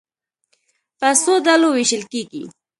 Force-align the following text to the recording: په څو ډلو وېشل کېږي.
په 0.99 1.09
څو 1.21 1.33
ډلو 1.45 1.67
وېشل 1.71 2.03
کېږي. 2.11 2.43